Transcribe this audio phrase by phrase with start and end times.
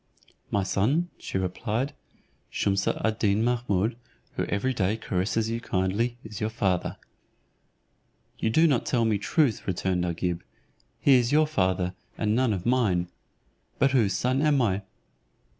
[0.49, 1.93] "My son," she replied,
[2.51, 3.97] "Shumse ad Deen Mahummud,
[4.33, 6.97] who every day caresses you so kindly, is your father."
[8.39, 10.41] "You do not tell me truth," returned Agib;
[10.99, 13.09] "he is your father, and none of mine.
[13.77, 14.81] But whose son am I?"